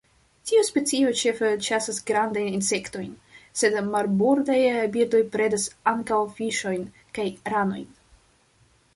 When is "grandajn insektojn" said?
2.05-3.11